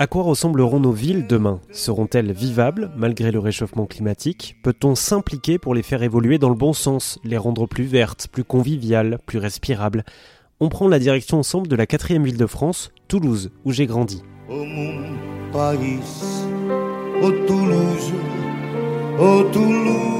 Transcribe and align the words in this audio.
À 0.00 0.06
quoi 0.06 0.22
ressembleront 0.22 0.80
nos 0.80 0.92
villes 0.92 1.26
demain? 1.26 1.60
Seront-elles 1.72 2.32
vivables 2.32 2.90
malgré 2.96 3.30
le 3.30 3.38
réchauffement 3.38 3.84
climatique? 3.84 4.56
Peut-on 4.62 4.94
s'impliquer 4.94 5.58
pour 5.58 5.74
les 5.74 5.82
faire 5.82 6.02
évoluer 6.02 6.38
dans 6.38 6.48
le 6.48 6.54
bon 6.54 6.72
sens, 6.72 7.18
les 7.22 7.36
rendre 7.36 7.66
plus 7.66 7.84
vertes, 7.84 8.26
plus 8.32 8.42
conviviales, 8.42 9.18
plus 9.26 9.38
respirables? 9.38 10.06
On 10.58 10.70
prend 10.70 10.88
la 10.88 10.98
direction 10.98 11.40
ensemble 11.40 11.68
de 11.68 11.76
la 11.76 11.84
quatrième 11.84 12.24
ville 12.24 12.38
de 12.38 12.46
France, 12.46 12.92
Toulouse, 13.08 13.50
où 13.66 13.72
j'ai 13.72 13.84
grandi. 13.84 14.22
Toulouse, 14.48 16.46
Toulouse. 19.52 20.19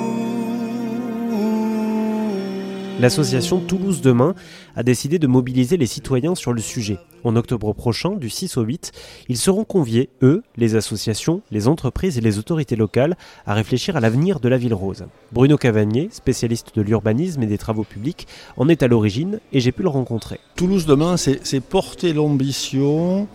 L'association 3.01 3.61
Toulouse 3.61 4.03
Demain 4.03 4.35
a 4.77 4.83
décidé 4.83 5.19
de 5.19 5.27
mobiliser 5.27 5.79
les 5.79 5.87
citoyens 5.87 6.35
sur 6.35 6.53
le 6.53 6.61
sujet. 6.61 6.99
En 7.25 7.35
octobre 7.35 7.73
prochain, 7.73 8.11
du 8.11 8.29
6 8.29 8.59
au 8.59 8.63
8, 8.63 8.93
ils 9.31 9.39
seront 9.39 9.65
conviés, 9.65 10.11
eux, 10.21 10.43
les 10.59 10.75
associations, 10.75 11.41
les 11.51 11.67
entreprises 11.67 12.19
et 12.19 12.21
les 12.21 12.39
autorités 12.39 12.77
locales, 12.77 13.17
à 13.47 13.55
réfléchir 13.55 13.97
à 13.97 14.01
l'avenir 14.01 14.39
de 14.39 14.51
la 14.51 14.59
ville 14.59 14.75
rose. 14.75 15.07
Bruno 15.33 15.57
Cavagnier, 15.57 16.11
spécialiste 16.13 16.77
de 16.77 16.83
l'urbanisme 16.83 17.43
et 17.43 17.47
des 17.47 17.57
travaux 17.57 17.85
publics, 17.85 18.29
en 18.59 18.69
est 18.69 18.83
à 18.83 18.87
l'origine 18.87 19.41
et 19.55 19.61
j'ai 19.61 19.73
pu 19.73 19.83
le 19.83 19.89
rencontrer. 19.89 20.39
Toulouse 20.55 20.85
Demain, 20.85 21.17
c'est 21.17 21.61
porter 21.61 22.13
l'ambition 22.13 23.29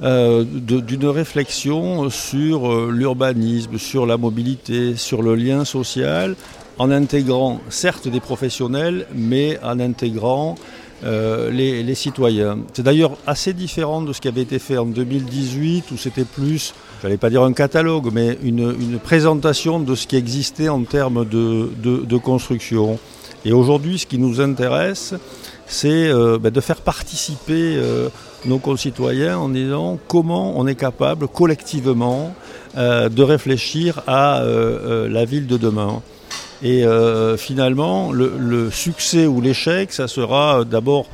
euh, 0.00 0.44
d'une 0.44 1.06
réflexion 1.06 2.08
sur 2.08 2.72
euh, 2.72 2.92
l'urbanisme, 2.92 3.78
sur 3.78 4.06
la 4.06 4.16
mobilité, 4.16 4.94
sur 4.94 5.22
le 5.22 5.34
lien 5.34 5.64
social, 5.64 6.36
en 6.78 6.90
intégrant 6.90 7.60
certes 7.68 8.08
des 8.08 8.20
professionnels, 8.20 9.06
mais 9.14 9.58
en 9.62 9.80
intégrant 9.80 10.56
euh, 11.04 11.50
les, 11.52 11.94
citoyens. 11.94 12.58
C'est 12.72 12.82
d'ailleurs 12.82 13.16
assez 13.26 13.52
différent 13.52 14.02
de 14.02 14.12
ce 14.12 14.20
qui 14.20 14.26
avait 14.26 14.42
été 14.42 14.58
fait 14.58 14.78
en 14.78 14.86
2018, 14.86 15.92
où 15.92 15.96
c'était 15.96 16.24
plus, 16.24 16.74
je 17.00 17.06
n'allais 17.06 17.18
pas 17.18 17.30
dire 17.30 17.42
un 17.44 17.52
catalogue, 17.52 18.10
mais 18.12 18.36
une, 18.42 18.98
présentation 18.98 19.78
de 19.78 19.94
ce 19.94 20.08
qui 20.08 20.16
existait 20.16 20.68
en 20.68 20.82
termes 20.82 21.24
de, 21.24 22.16
construction. 22.16 22.98
Et 23.44 23.52
aujourd'hui, 23.52 24.00
ce 24.00 24.06
qui 24.06 24.18
nous 24.18 24.40
intéresse, 24.40 25.14
c'est 25.66 26.08
euh, 26.08 26.38
ben, 26.40 26.50
de 26.50 26.60
faire 26.60 26.80
participer 26.80 27.76
euh, 27.76 28.08
nos 28.44 28.58
concitoyens 28.58 29.38
en 29.38 29.50
disant 29.50 30.00
comment 30.08 30.58
on 30.58 30.66
est 30.66 30.74
capable 30.74 31.28
collectivement 31.28 32.34
de 32.76 33.22
réfléchir 33.22 34.02
à 34.06 34.40
la 34.44 35.24
ville 35.24 35.48
de 35.48 35.56
demain. 35.56 36.00
Et 36.62 36.84
euh, 36.84 37.36
finalement, 37.36 38.12
le, 38.12 38.70
succès 38.70 39.26
ou 39.26 39.40
l'échec, 39.40 39.92
ça 39.92 40.08
sera 40.08 40.64
d'abord 40.64 41.06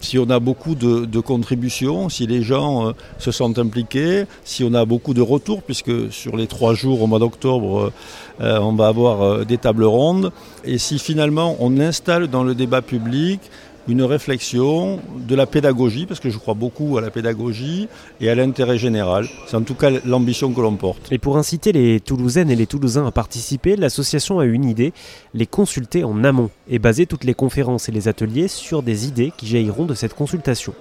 si 0.00 0.18
on 0.18 0.28
a 0.30 0.40
beaucoup 0.40 0.74
de, 0.74 1.20
contributions, 1.20 2.08
si 2.08 2.26
les 2.26 2.42
gens 2.42 2.88
euh, 2.88 2.92
se 3.18 3.30
sentent 3.30 3.58
impliqués, 3.58 4.24
si 4.44 4.64
on 4.64 4.74
a 4.74 4.84
beaucoup 4.84 5.14
de 5.14 5.20
retours, 5.20 5.62
puisque 5.62 6.12
sur 6.12 6.36
les 6.36 6.46
trois 6.46 6.74
jours 6.74 7.02
au 7.02 7.06
mois 7.06 7.18
d'octobre, 7.18 7.92
euh, 8.40 8.58
on 8.58 8.72
va 8.72 8.88
avoir 8.88 9.46
des 9.46 9.58
tables 9.58 9.84
rondes, 9.84 10.32
et 10.64 10.78
si 10.78 10.98
finalement 10.98 11.56
on 11.60 11.78
installe 11.78 12.28
dans 12.28 12.42
le 12.42 12.54
débat 12.54 12.82
public 12.82 13.40
une 13.88 14.02
réflexion 14.02 15.00
de 15.16 15.34
la 15.34 15.46
pédagogie, 15.46 16.06
parce 16.06 16.20
que 16.20 16.30
je 16.30 16.38
crois 16.38 16.54
beaucoup 16.54 16.98
à 16.98 17.00
la 17.00 17.10
pédagogie 17.10 17.88
et 18.20 18.28
à 18.28 18.34
l'intérêt 18.34 18.78
général. 18.78 19.26
C'est 19.46 19.56
en 19.56 19.62
tout 19.62 19.74
cas 19.74 19.90
l'ambition 20.04 20.52
que 20.52 20.60
l'on 20.60 20.76
porte. 20.76 21.10
Et 21.10 21.18
pour 21.18 21.36
inciter 21.36 21.72
les 21.72 22.00
Toulousaines 22.00 22.50
et 22.50 22.56
les 22.56 22.66
Toulousains 22.66 23.06
à 23.06 23.10
participer, 23.10 23.76
l'association 23.76 24.38
a 24.38 24.44
une 24.44 24.64
idée, 24.64 24.92
les 25.34 25.46
consulter 25.46 26.04
en 26.04 26.24
amont 26.24 26.50
et 26.68 26.78
baser 26.78 27.06
toutes 27.06 27.24
les 27.24 27.34
conférences 27.34 27.88
et 27.88 27.92
les 27.92 28.08
ateliers 28.08 28.48
sur 28.48 28.82
des 28.82 29.06
idées 29.06 29.32
qui 29.36 29.46
jailliront 29.46 29.86
de 29.86 29.94
cette 29.94 30.14
consultation. 30.14 30.74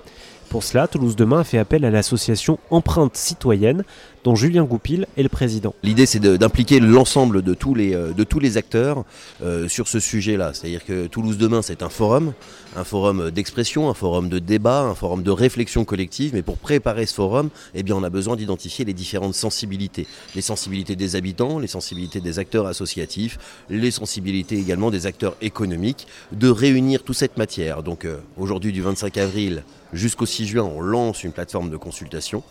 Pour 0.52 0.64
cela, 0.64 0.90
Toulouse 0.90 1.16
Demain 1.16 1.40
a 1.40 1.44
fait 1.46 1.58
appel 1.58 1.86
à 1.86 1.90
l'association 1.90 2.60
Empreinte 2.72 3.16
Citoyenne, 3.16 3.86
dont 4.24 4.36
Julien 4.36 4.64
Goupil 4.64 5.08
est 5.18 5.24
le 5.24 5.30
président. 5.30 5.74
L'idée, 5.84 6.06
c'est 6.06 6.20
d'impliquer 6.20 6.80
l'ensemble 6.80 7.42
de, 7.42 7.54
tous 7.54 7.76
les, 7.76 7.94
euh, 7.94 8.14
acteurs 8.56 9.04
euh, 9.44 9.68
sur 9.68 9.88
ce 9.88 10.00
sujet-là. 10.00 10.52
C'est-à-dire 10.54 10.86
que 10.86 11.08
Toulouse 11.08 11.38
Demain, 11.38 11.62
c'est 11.62 11.84
un 11.84 11.90
forum, 11.90 12.34
un 12.76 12.84
forum 12.84 13.31
d'expression, 13.31 13.90
un 13.90 13.94
forum 13.94 14.30
de 14.30 14.40
débat, 14.40 14.81
un 14.81 14.96
forum 14.96 15.24
de 15.24 15.31
réflexion 15.31 15.86
collective. 15.86 16.31
Mais 16.34 16.42
pour 16.42 16.58
préparer 16.58 17.06
ce 17.06 17.14
forum, 17.14 17.50
eh 17.74 17.84
bien, 17.84 17.96
on 17.96 18.04
a 18.04 18.10
besoin 18.10 18.36
d'identifier 18.36 18.86
les 18.86 18.94
différentes 18.94 19.36
sensibilités. 19.36 20.08
Les 20.36 20.42
sensibilités 20.42 20.96
des 20.96 21.16
habitants, 21.16 21.60
les 21.60 21.68
sensibilités 21.68 22.22
des 22.22 22.40
acteurs 22.40 22.68
associatifs, 22.68 23.40
les 23.70 23.92
sensibilités 23.92 24.58
également 24.58 24.92
des 24.92 25.06
acteurs 25.06 25.36
économiques, 25.42 26.08
de 26.31 26.50
réunir 26.50 27.04
toute 27.04 27.16
cette 27.16 27.38
matière. 27.38 27.84
Donc 27.84 28.06
euh, 28.06 28.18
aujourd'hui, 28.38 28.72
du 28.72 28.81
25 28.81 29.18
avril 29.18 29.64
jusqu'au 29.94 30.26
6 30.26 30.48
juin, 30.48 30.64
on 30.64 30.81
lance 30.81 31.24
une 31.24 31.31
plateforme 31.31 31.70
de 31.70 31.78
consultation. 31.78 32.44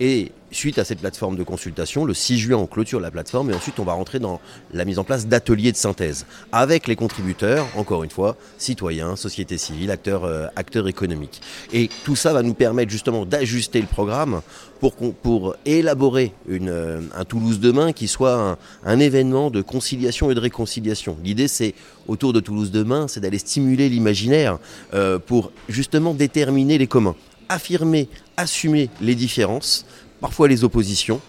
Et 0.00 0.32
suite 0.50 0.78
à 0.78 0.84
cette 0.84 1.00
plateforme 1.00 1.36
de 1.36 1.42
consultation, 1.42 2.04
le 2.04 2.14
6 2.14 2.38
juin, 2.38 2.56
on 2.56 2.66
clôture 2.66 3.00
la 3.00 3.10
plateforme 3.10 3.50
et 3.50 3.54
ensuite 3.54 3.78
on 3.78 3.84
va 3.84 3.92
rentrer 3.92 4.18
dans 4.18 4.40
la 4.72 4.84
mise 4.84 4.98
en 4.98 5.04
place 5.04 5.26
d'ateliers 5.26 5.72
de 5.72 5.76
synthèse 5.76 6.26
avec 6.52 6.86
les 6.86 6.96
contributeurs, 6.96 7.66
encore 7.76 8.04
une 8.04 8.10
fois, 8.10 8.36
citoyens, 8.56 9.16
société 9.16 9.58
civile, 9.58 9.90
acteurs, 9.90 10.24
euh, 10.24 10.46
acteurs 10.56 10.88
économiques. 10.88 11.40
Et 11.72 11.88
tout 12.04 12.16
ça 12.16 12.32
va 12.32 12.42
nous 12.42 12.54
permettre 12.54 12.90
justement 12.90 13.26
d'ajuster 13.26 13.80
le 13.80 13.86
programme 13.86 14.40
pour, 14.80 14.94
pour 14.94 15.56
élaborer 15.66 16.32
une, 16.48 16.68
euh, 16.68 17.00
un 17.14 17.24
Toulouse 17.24 17.60
demain 17.60 17.92
qui 17.92 18.08
soit 18.08 18.58
un, 18.84 18.98
événement 18.98 19.50
de 19.50 19.62
conciliation 19.62 20.30
et 20.30 20.34
de 20.34 20.40
réconciliation. 20.40 21.16
L'idée, 21.22 21.48
c'est 21.48 21.74
autour 22.06 22.32
de 22.32 22.40
Toulouse 22.40 22.70
demain, 22.70 23.06
c'est 23.06 23.20
d'aller 23.20 23.38
stimuler 23.38 23.88
l'imaginaire 23.88 24.58
euh, 24.94 25.18
pour 25.18 25.52
justement 25.68 26.14
déterminer 26.14 26.78
les 26.78 26.86
communs, 26.86 27.14
affirmer, 27.48 28.08
assumer 28.36 28.90
les 29.00 29.14
différences, 29.14 29.86
parfois 30.20 30.48
les 30.48 30.64
oppositions, 30.64 31.20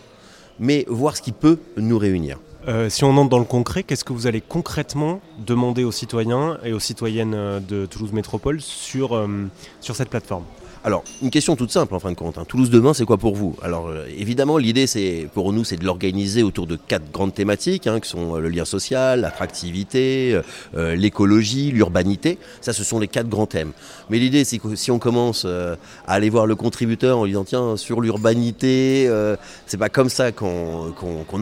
mais 0.60 0.86
voir 0.88 1.16
ce 1.16 1.22
qui 1.22 1.32
peut 1.32 1.60
nous 1.78 1.98
réunir. 1.98 2.38
Euh, 2.68 2.90
si 2.90 3.04
on 3.04 3.16
entre 3.18 3.30
dans 3.30 3.40
le 3.40 3.46
concret, 3.46 3.84
qu'est-ce 3.84 4.04
que 4.04 4.14
vous 4.14 4.28
allez 4.28 4.42
concrètement 4.42 5.22
demander 5.46 5.84
aux 5.84 5.92
citoyens 5.92 6.58
et 6.64 6.74
aux 6.74 6.80
citoyennes 6.80 7.62
de 7.68 7.86
Toulouse 7.86 8.12
Métropole 8.12 8.62
sur, 8.62 9.28
sur 9.80 9.96
cette 9.96 10.10
plateforme? 10.10 10.44
Alors, 10.86 11.04
une 11.22 11.30
question 11.30 11.58
toute 11.58 11.72
simple 11.72 11.94
en 11.94 12.00
fin 12.00 12.10
de 12.10 12.16
compte. 12.16 12.38
Hein. 12.38 12.46
Toulouse 12.48 12.70
demain, 12.70 12.94
c'est 12.94 13.04
quoi 13.04 13.18
pour 13.18 13.36
vous? 13.36 13.58
Alors, 13.62 13.90
euh, 13.90 14.06
évidemment, 14.18 14.58
l'idée, 14.58 14.86
pour 15.34 15.52
nous, 15.52 15.66
c'est 15.66 15.76
de 15.76 15.84
l'organiser 15.84 16.42
autour 16.42 16.68
de 16.68 16.78
quatre 16.78 17.12
grandes 17.12 17.34
thématiques, 17.34 17.86
hein, 17.86 18.00
qui 18.00 18.08
sont 18.08 18.38
euh, 18.38 18.40
le 18.40 18.48
lien 18.48 18.64
social, 18.64 19.20
l'attractivité, 19.20 20.40
euh, 20.78 20.96
l'écologie, 20.96 21.72
l'urbanité. 21.72 22.38
Ça, 22.62 22.72
ce 22.72 22.86
sont 22.86 22.98
les 22.98 23.10
quatre 23.10 23.28
grands 23.28 23.46
thèmes. 23.46 23.74
Mais 24.10 24.20
l'idée, 24.20 24.46
c'est 24.46 24.58
que 24.58 24.74
si 24.76 24.90
on 24.90 25.00
commence 25.00 25.44
à 25.44 25.78
aller 26.08 26.30
voir 26.30 26.46
le 26.46 26.56
contributeur 26.56 27.18
en 27.18 27.26
lui 27.26 27.32
disant, 27.32 27.44
tiens, 27.44 27.76
sur 27.76 28.00
l'urbanité, 28.00 29.10
c'est 29.66 29.78
pas 29.78 29.90
comme 29.90 30.10
ça 30.10 30.32
qu'on 30.32 30.94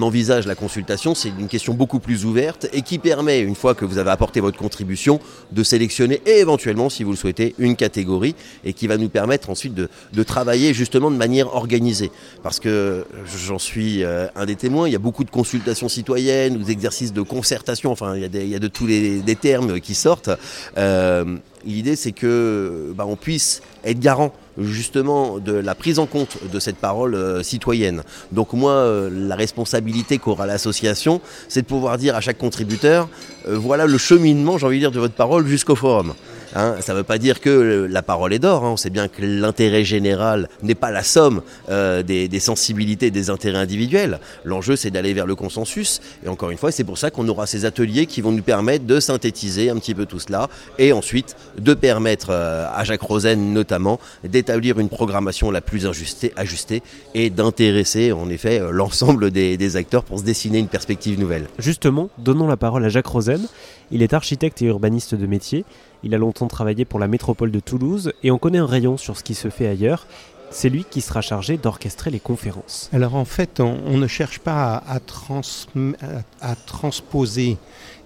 envisage 0.02 0.48
la 0.48 0.56
consultation. 0.56 1.14
C'est 1.16 1.30
une 1.30 1.48
question 1.48 1.74
beaucoup 1.74 2.00
plus 2.00 2.26
ouverte 2.26 2.68
et 2.74 2.82
qui 2.82 2.98
permet, 2.98 3.40
une 3.42 3.56
fois 3.56 3.76
que 3.76 3.86
vous 3.86 4.00
avez 4.00 4.10
apporté 4.10 4.40
votre 4.40 4.58
contribution, 4.58 5.20
de 5.52 5.64
sélectionner 5.64 6.22
éventuellement, 6.26 6.90
si 6.90 7.04
vous 7.04 7.12
le 7.12 7.18
souhaitez, 7.18 7.56
une 7.60 7.76
catégorie 7.76 8.36
et 8.66 8.74
qui 8.74 8.88
va 8.88 8.98
nous 8.98 9.10
permettre 9.10 9.27
ensuite 9.50 9.74
de, 9.74 9.90
travailler 10.24 10.74
justement 10.74 11.10
de 11.12 11.16
manière 11.16 11.56
organisée. 11.56 12.12
Parce 12.44 12.60
que 12.60 13.06
j'en 13.46 13.60
suis 13.60 14.04
euh, 14.04 14.28
un 14.36 14.46
des 14.46 14.56
témoins, 14.56 14.88
il 14.88 14.92
y 14.92 14.96
a 14.96 15.00
beaucoup 15.00 15.24
de 15.24 15.30
consultations 15.30 15.88
citoyennes 15.88 16.58
ou 16.58 16.64
d'exercices 16.64 17.14
de 17.14 17.22
concertation, 17.22 17.92
enfin 17.92 18.16
il 18.16 18.22
y 18.22 18.56
a, 18.56 18.60
de 18.60 18.68
tous 18.68 18.88
les 18.88 19.20
des 19.22 19.36
termes 19.36 19.80
qui 19.80 19.96
sortent. 19.96 20.30
Euh, 20.78 21.38
l'idée 21.66 21.96
c'est 21.96 22.12
que 22.12 22.94
bah, 22.96 23.06
on 23.08 23.16
puisse 23.16 23.62
être 23.86 24.00
garant 24.00 24.34
justement 24.58 25.38
de 25.38 25.54
la 25.54 25.76
prise 25.76 26.00
en 26.00 26.08
compte 26.08 26.38
de 26.52 26.60
cette 26.60 26.78
parole 26.78 27.16
euh, 27.16 27.44
citoyenne. 27.44 28.04
Donc 28.32 28.54
moi, 28.54 29.10
la 29.12 29.36
responsabilité 29.36 30.18
qu'aura 30.18 30.46
l'association, 30.46 31.22
c'est 31.48 31.62
de 31.62 31.68
pouvoir 31.68 31.98
dire 31.98 32.16
à 32.16 32.22
chaque 32.22 32.38
contributeur, 32.38 33.08
voilà 33.48 33.86
le 33.86 33.98
cheminement, 33.98 34.58
j'ai 34.58 34.66
envie 34.66 34.78
de 34.78 34.82
dire, 34.82 34.92
de 34.92 35.00
votre 35.00 35.14
parole 35.14 35.48
jusqu'au 35.48 35.76
forum. 35.76 36.14
Hein, 36.56 36.76
ça 36.80 36.94
ne 36.94 37.00
veut 37.00 37.04
pas 37.04 37.18
dire 37.18 37.42
que 37.42 37.88
la 37.90 38.02
parole 38.02 38.34
est 38.34 38.40
d'or. 38.40 38.66
Hein. 38.66 38.72
On 38.72 38.78
sait 38.78 38.90
bien 38.90 39.08
que 39.08 39.22
l'intérêt 39.22 39.84
général 39.84 40.50
n'est 40.64 40.76
pas 40.76 40.92
la 40.92 41.04
somme 41.04 41.42
euh, 41.70 42.04
des, 42.04 42.40
sensibilités, 42.40 43.12
des 43.12 43.30
intérêts 43.30 43.60
individuels. 43.60 44.20
L'enjeu, 44.44 44.76
c'est 44.76 44.92
d'aller 44.92 45.14
vers 45.14 45.26
le 45.26 45.36
consensus. 45.36 46.02
Et 46.26 46.30
encore 46.30 46.52
une 46.52 46.58
fois, 46.58 46.72
c'est 46.72 46.84
pour 46.84 46.98
ça 46.98 47.12
qu'on 47.12 47.28
aura 47.28 47.48
ces 47.48 47.66
ateliers 47.66 48.06
qui 48.06 48.22
vont 48.22 48.32
nous 48.32 48.44
permettre 48.44 48.86
de 48.86 49.00
synthétiser 49.00 49.70
un 49.70 49.78
petit 49.78 49.94
peu 49.94 50.06
tout 50.06 50.20
cela 50.20 50.50
et 50.78 50.94
ensuite 50.94 51.36
de 51.58 51.74
permettre 51.74 52.28
euh, 52.32 52.66
à 52.74 52.84
Jacques 52.84 53.02
Rosen 53.02 53.54
notamment 53.54 54.00
d'établir 54.24 54.80
une 54.80 54.90
programmation 54.90 55.52
la 55.52 55.62
plus 55.62 55.86
ajustée, 55.86 56.34
ajustée 56.36 56.82
et 57.14 57.30
d'intéresser 57.30 58.12
en 58.12 58.30
effet 58.30 58.60
euh, 58.60 58.72
l'ensemble 58.72 59.32
des, 59.32 59.58
des 59.58 59.76
acteurs 59.76 60.04
pour 60.04 60.20
se 60.20 60.24
dessiner 60.24 60.60
une 60.60 60.68
perspective 60.68 61.20
nouvelle. 61.20 61.48
Justement, 61.60 62.10
donnons 62.18 62.48
la 62.48 62.58
parole 62.58 62.86
à 62.86 62.90
Jacques 62.90 63.08
Rosen. 63.08 63.48
Il 63.92 64.02
est 64.02 64.14
architecte 64.14 64.62
et 64.62 64.66
urbaniste 64.66 65.16
de 65.16 65.26
métier. 65.26 65.66
Il 66.08 66.16
a 66.16 66.18
longtemps 66.18 66.48
travaillé 66.48 66.86
pour 66.86 67.02
la 67.02 67.10
métropole 67.10 67.52
de 67.52 67.60
Toulouse 67.60 68.14
et 68.24 68.32
on 68.32 68.38
connaît 68.38 68.60
un 68.60 68.66
rayon 68.66 68.96
sur 68.96 69.18
ce 69.18 69.24
qui 69.24 69.34
se 69.34 69.50
fait 69.50 69.68
ailleurs. 69.68 70.08
C'est 70.52 70.70
lui 70.70 70.86
qui 70.90 71.02
sera 71.02 71.20
chargé 71.20 71.58
d'orchestrer 71.58 72.12
les 72.12 72.22
conférences. 72.22 72.90
Alors 72.94 73.16
en 73.16 73.26
fait, 73.26 73.60
on, 73.60 73.98
ne 73.98 74.08
cherche 74.08 74.40
pas 74.40 74.82
à, 74.88 76.56
transposer 76.66 77.58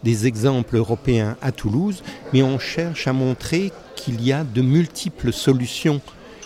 des 0.02 0.26
exemples 0.26 0.78
européens 0.78 1.38
à 1.44 1.52
Toulouse, 1.52 2.02
mais 2.34 2.42
on 2.42 2.58
cherche 2.58 3.08
à 3.08 3.14
montrer 3.14 3.72
qu'il 3.96 4.26
y 4.26 4.34
a 4.34 4.44
de 4.44 4.64
multiples 4.64 5.32
solutions 5.32 6.02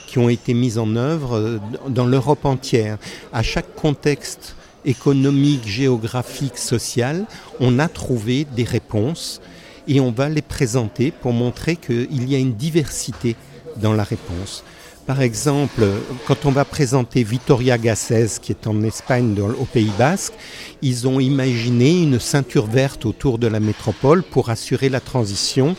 qui 0.07 0.19
ont 0.19 0.27
été 0.27 0.53
mises 0.53 0.77
en 0.77 0.97
œuvre 0.97 1.61
dans 1.87 2.05
l'Europe 2.05 2.43
entière. 2.43 2.97
À 3.31 3.43
chaque 3.43 3.75
contexte 3.75 4.57
économique, 4.83 5.65
géographique, 5.65 6.57
social, 6.57 7.25
on 7.61 7.79
a 7.79 7.87
trouvé 7.87 8.43
des 8.43 8.65
réponses 8.65 9.39
et 9.87 9.99
on 9.99 10.11
va 10.11 10.29
les 10.29 10.41
présenter 10.41 11.11
pour 11.11 11.33
montrer 11.33 11.75
qu'il 11.75 12.29
y 12.29 12.35
a 12.35 12.39
une 12.39 12.53
diversité 12.53 13.35
dans 13.77 13.93
la 13.93 14.03
réponse. 14.03 14.63
Par 15.05 15.21
exemple, 15.21 15.85
quand 16.25 16.45
on 16.45 16.51
va 16.51 16.65
présenter 16.65 17.23
Vitoria 17.23 17.77
Gasteiz, 17.77 18.39
qui 18.39 18.51
est 18.51 18.65
en 18.65 18.81
Espagne, 18.81 19.39
au 19.39 19.65
Pays 19.65 19.91
Basque, 19.99 20.33
ils 20.81 21.07
ont 21.07 21.19
imaginé 21.19 22.01
une 22.01 22.19
ceinture 22.19 22.65
verte 22.65 23.05
autour 23.05 23.37
de 23.37 23.45
la 23.45 23.59
métropole 23.59 24.23
pour 24.23 24.49
assurer 24.49 24.89
la 24.89 24.99
transition 24.99 25.75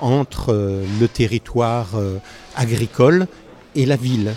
entre 0.00 0.52
euh, 0.52 0.84
le 1.00 1.06
territoire 1.06 1.90
euh, 1.94 2.18
agricole 2.56 3.28
et 3.76 3.86
la 3.86 3.94
ville. 3.94 4.34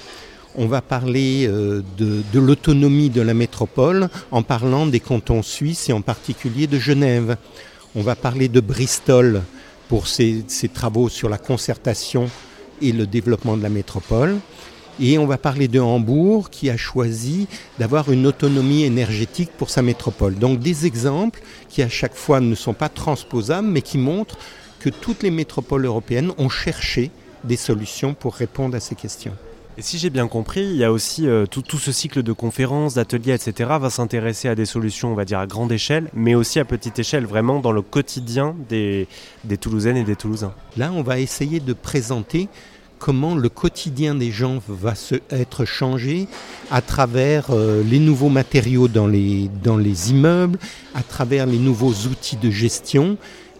On 0.55 0.67
va 0.67 0.81
parler 0.81 1.47
euh, 1.47 1.81
de, 1.97 2.39
l'autonomie 2.39 3.09
de 3.09 3.21
la 3.21 3.33
métropole 3.33 4.07
en 4.31 4.43
parlant 4.43 4.85
des 4.85 4.99
cantons 4.99 5.43
suisses 5.43 5.89
et 5.89 5.93
en 5.93 6.01
particulier 6.01 6.67
de 6.67 6.77
Genève. 6.77 7.37
On 7.99 8.03
va 8.03 8.15
parler 8.15 8.47
de 8.47 8.59
Bristol 8.59 9.41
pour 9.89 10.05
ses 10.05 10.45
travaux 10.71 11.09
sur 11.09 11.29
la 11.29 11.39
concertation 11.39 12.29
et 12.79 12.91
le 12.91 13.07
développement 13.07 13.57
de 13.57 13.63
la 13.63 13.69
métropole. 13.69 14.37
Et 14.99 15.17
on 15.17 15.25
va 15.25 15.39
parler 15.39 15.67
de 15.67 15.79
Hambourg 15.79 16.51
qui 16.51 16.69
a 16.69 16.77
choisi 16.77 17.47
d'avoir 17.79 18.11
une 18.11 18.27
autonomie 18.27 18.83
énergétique 18.83 19.49
pour 19.57 19.71
sa 19.71 19.81
métropole. 19.81 20.35
Donc 20.35 20.59
des 20.59 20.85
exemples 20.85 21.41
qui 21.69 21.81
à 21.81 21.89
chaque 21.89 22.13
fois 22.13 22.39
ne 22.39 22.53
sont 22.53 22.75
pas 22.75 22.89
transposables 22.89 23.67
mais 23.67 23.81
qui 23.81 23.97
montrent 23.97 24.37
que 24.79 24.89
toutes 24.89 25.23
les 25.23 25.31
métropoles 25.31 25.85
européennes 25.85 26.33
ont 26.37 26.49
cherché 26.49 27.09
des 27.45 27.57
solutions 27.57 28.13
pour 28.13 28.35
répondre 28.35 28.77
à 28.77 28.79
ces 28.79 28.93
questions. 28.93 29.33
Et 29.79 29.83
si 29.83 29.99
j'ai 29.99 30.09
bien 30.09 30.27
compris, 30.27 30.61
il 30.61 30.75
y 30.75 30.83
a 30.83 30.91
aussi 30.91 31.27
euh, 31.27 31.45
tout, 31.45 31.77
ce 31.77 31.91
cycle 31.91 32.23
de 32.23 32.31
conférences, 32.31 32.95
d'ateliers, 32.95 33.33
etc. 33.33 33.69
va 33.79 33.91
s'intéresser 33.91 34.47
à 34.47 34.55
des 34.55 34.65
solutions, 34.65 35.11
on 35.11 35.13
va 35.13 35.23
dire, 35.23 35.37
à 35.37 35.45
grande 35.45 35.71
échelle, 35.71 36.09
mais 36.15 36.33
aussi 36.33 36.59
à 36.59 36.65
petite 36.65 36.97
échelle, 36.97 37.27
vraiment 37.27 37.59
dans 37.59 37.71
le 37.71 37.83
quotidien 37.83 38.55
des, 38.69 39.07
des 39.43 39.57
Toulousaines 39.57 39.97
et 39.97 40.03
des 40.03 40.15
Toulousains. 40.15 40.55
Là, 40.77 40.91
on 40.91 41.03
va 41.03 41.19
essayer 41.19 41.59
de 41.59 41.73
présenter 41.73 42.49
comment 42.97 43.35
le 43.35 43.49
quotidien 43.49 44.15
des 44.15 44.31
gens 44.31 44.59
va 44.67 44.95
se, 44.95 45.13
être 45.29 45.63
changé 45.63 46.27
à 46.71 46.81
travers 46.81 47.51
euh, 47.51 47.83
les 47.83 47.99
nouveaux 47.99 48.29
matériaux 48.29 48.87
dans 48.87 49.05
les, 49.05 49.47
dans 49.63 49.77
les 49.77 50.09
immeubles, 50.09 50.57
à 50.95 51.03
travers 51.03 51.45
les 51.45 51.59
nouveaux 51.59 51.93
outils 52.09 52.37
de 52.37 52.49
gestion, 52.49 53.15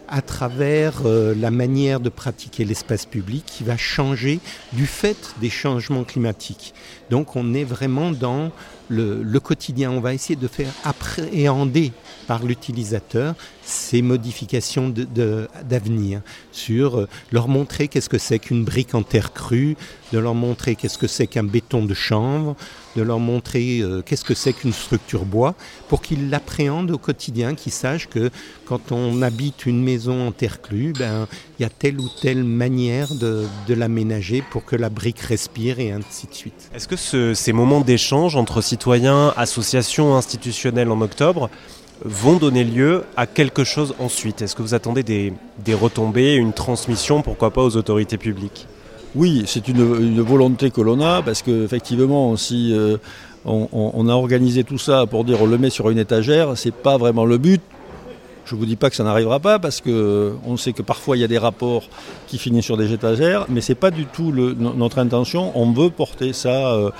à 0.08 0.22
travers 0.22 1.02
euh, 1.04 1.34
la 1.34 1.50
manière 1.50 2.00
de 2.00 2.08
pratiquer 2.08 2.64
l'espace 2.64 3.06
public 3.06 3.44
qui 3.46 3.64
va 3.64 3.76
changer 3.76 4.40
du 4.72 4.86
fait 4.86 5.34
des 5.40 5.50
changements 5.50 6.04
climatiques. 6.04 6.74
Donc 7.10 7.36
on 7.36 7.54
est 7.54 7.64
vraiment 7.64 8.10
dans 8.10 8.50
le, 8.88 9.38
quotidien. 9.38 9.90
On 9.90 10.00
va 10.00 10.14
essayer 10.14 10.36
de 10.36 10.48
faire 10.48 10.72
appréhender 10.84 11.92
par 12.28 12.44
l'utilisateur 12.44 13.34
ces 13.64 14.00
modifications 14.00 14.88
d'avenir, 15.68 16.20
sur 16.52 16.98
euh, 16.98 17.08
leur 17.32 17.48
montrer 17.48 17.88
qu'est-ce 17.88 18.08
que 18.08 18.18
c'est 18.18 18.38
qu'une 18.38 18.64
brique 18.64 18.94
en 18.94 19.02
terre 19.02 19.32
crue, 19.32 19.76
de 20.12 20.18
leur 20.18 20.34
montrer 20.34 20.74
qu'est-ce 20.74 20.96
que 20.96 21.06
c'est 21.06 21.26
qu'un 21.26 21.44
béton 21.44 21.84
de 21.84 21.92
chanvre, 21.92 22.56
de 22.96 23.02
leur 23.02 23.18
montrer 23.18 23.80
euh, 23.80 24.02
qu'est-ce 24.02 24.24
que 24.24 24.34
c'est 24.34 24.52
qu'une 24.54 24.72
structure 24.72 25.24
bois, 25.24 25.54
pour 25.88 26.00
qu'ils 26.00 26.30
l'appréhendent 26.30 26.90
au 26.90 26.98
quotidien, 26.98 27.54
qu'ils 27.54 27.72
sachent 27.72 28.08
que 28.08 28.30
quand 28.64 28.92
on 28.92 29.20
habite 29.22 29.66
une 29.66 29.82
maison 29.82 30.26
en 30.26 30.32
terre 30.32 30.62
crue, 30.62 30.92
ben, 30.98 31.26
il 31.58 31.62
y 31.62 31.66
a 31.66 31.70
telle 31.70 32.00
ou 32.00 32.08
telle 32.22 32.44
manière 32.44 33.14
de, 33.14 33.46
l'aménager 33.68 34.42
pour 34.50 34.64
que 34.64 34.76
la 34.76 34.88
brique 34.90 35.20
respire 35.20 35.78
et 35.78 35.92
ainsi 35.92 36.26
de 36.26 36.34
suite. 36.34 36.70
Est-ce 36.74 36.88
que 36.88 37.34
ces 37.34 37.52
moments 37.52 37.82
d'échange 37.82 38.34
entre 38.36 38.60
citoyens, 38.60 39.32
associations 39.36 40.16
institutionnelles 40.16 40.90
en 40.90 41.00
octobre 41.00 41.50
vont 42.04 42.36
donner 42.36 42.64
lieu 42.64 43.04
à 43.16 43.26
quelque 43.26 43.64
chose 43.64 43.94
ensuite 43.98 44.42
Est-ce 44.42 44.54
que 44.54 44.62
vous 44.62 44.74
attendez 44.74 45.02
des, 45.02 45.74
retombées, 45.74 46.34
une 46.34 46.52
transmission, 46.52 47.22
pourquoi 47.22 47.50
pas 47.50 47.62
aux 47.62 47.76
autorités 47.76 48.18
publiques? 48.18 48.66
Oui, 49.14 49.44
c'est 49.46 49.68
une, 49.68 50.20
volonté 50.20 50.70
que 50.70 50.80
l'on 50.80 51.00
a, 51.00 51.22
parce 51.22 51.42
qu'effectivement, 51.42 52.36
si 52.36 52.72
euh, 52.74 52.98
on, 53.44 53.68
on, 53.72 54.08
a 54.08 54.12
organisé 54.12 54.64
tout 54.64 54.78
ça 54.78 55.06
pour 55.06 55.24
dire 55.24 55.40
on 55.40 55.46
le 55.46 55.58
met 55.58 55.70
sur 55.70 55.90
une 55.90 55.98
étagère, 55.98 56.56
c'est 56.56 56.74
pas 56.74 56.98
vraiment 56.98 57.24
le 57.24 57.38
but. 57.38 57.62
Je 58.48 58.54
ne 58.54 58.60
vous 58.60 58.66
dis 58.66 58.76
pas 58.76 58.88
que 58.88 58.96
ça 58.96 59.04
n'arrivera 59.04 59.40
pas 59.40 59.58
parce 59.58 59.82
qu'on 59.82 60.56
sait 60.56 60.72
que 60.72 60.80
parfois 60.80 61.18
il 61.18 61.20
y 61.20 61.24
a 61.24 61.28
des 61.28 61.36
rapports 61.36 61.82
qui 62.26 62.38
finissent 62.38 62.64
sur 62.64 62.78
des 62.78 62.94
étagères, 62.94 63.44
mais 63.50 63.60
ce 63.60 63.72
n'est 63.72 63.76
pas 63.76 63.90
du 63.90 64.06
tout 64.06 64.32
notre 64.32 64.98
intention. 65.00 65.52
On 65.54 65.70
veut 65.72 65.90
porter 65.90 66.32
ça 66.32 66.72
euh, 66.72 66.90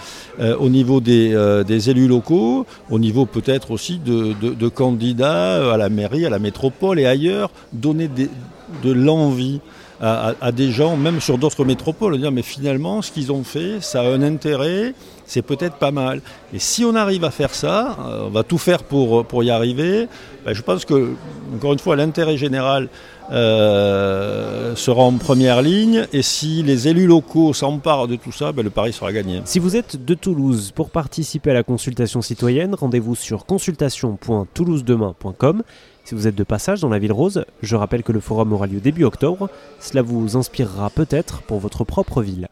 euh, 0.40 0.54
au 0.58 0.68
niveau 0.68 1.00
euh, 1.08 1.64
des, 1.64 1.88
élus 1.88 2.06
locaux, 2.06 2.66
au 2.90 2.98
niveau 2.98 3.24
peut-être 3.24 3.70
aussi 3.70 3.98
de, 3.98 4.68
candidats 4.68 5.72
à 5.72 5.78
la 5.78 5.88
mairie, 5.88 6.26
à 6.26 6.30
la 6.30 6.38
métropole 6.38 7.00
et 7.00 7.06
ailleurs, 7.06 7.50
donner 7.72 8.08
de 8.08 8.92
l'envie 8.92 9.62
à, 10.00 10.52
des 10.52 10.70
gens, 10.70 10.96
même 10.96 11.20
sur 11.20 11.38
d'autres 11.38 11.64
métropoles, 11.64 12.18
dire 12.18 12.30
mais 12.30 12.42
finalement 12.42 13.02
ce 13.02 13.10
qu'ils 13.10 13.32
ont 13.32 13.42
fait, 13.42 13.80
ça 13.80 14.02
a 14.02 14.04
un 14.04 14.22
intérêt, 14.22 14.94
c'est 15.26 15.42
peut-être 15.42 15.76
pas 15.76 15.90
mal. 15.90 16.20
Et 16.54 16.58
si 16.58 16.84
on 16.84 16.94
arrive 16.94 17.24
à 17.24 17.30
faire 17.30 17.54
ça, 17.54 17.96
euh, 18.00 18.26
on 18.26 18.30
va 18.30 18.44
tout 18.44 18.58
faire 18.58 18.84
pour, 18.84 19.26
pour 19.26 19.42
y 19.42 19.50
arriver. 19.50 20.06
Ben, 20.44 20.54
je 20.54 20.62
pense 20.62 20.84
que, 20.84 21.14
encore 21.54 21.72
une 21.72 21.80
fois, 21.80 21.96
l'intérêt 21.96 22.36
général 22.36 22.88
euh, 23.30 24.74
sera 24.74 25.02
en 25.02 25.12
première 25.12 25.60
ligne. 25.60 26.06
Et 26.12 26.22
si 26.22 26.62
les 26.62 26.88
élus 26.88 27.06
locaux 27.06 27.52
s'emparent 27.52 28.08
de 28.08 28.16
tout 28.16 28.32
ça, 28.32 28.52
ben, 28.52 28.62
le 28.62 28.70
pari 28.70 28.90
sera 28.92 29.12
gagné. 29.12 29.42
Si 29.44 29.58
vous 29.58 29.76
êtes 29.76 30.02
de 30.02 30.14
Toulouse 30.14 30.72
pour 30.74 30.88
participer 30.90 31.50
à 31.50 31.54
la 31.54 31.62
consultation 31.62 32.22
citoyenne, 32.22 32.74
rendez-vous 32.74 33.14
sur 33.14 33.44
consultation.toulousedemain.com. 33.44 35.62
Si 36.08 36.14
vous 36.14 36.26
êtes 36.26 36.36
de 36.36 36.42
passage 36.42 36.80
dans 36.80 36.88
la 36.88 36.98
ville 36.98 37.12
rose, 37.12 37.44
je 37.60 37.76
rappelle 37.76 38.02
que 38.02 38.12
le 38.12 38.20
forum 38.20 38.54
aura 38.54 38.66
lieu 38.66 38.80
début 38.80 39.04
octobre. 39.04 39.50
Cela 39.78 40.00
vous 40.00 40.38
inspirera 40.38 40.88
peut-être 40.88 41.42
pour 41.42 41.58
votre 41.58 41.84
propre 41.84 42.22
ville. 42.22 42.48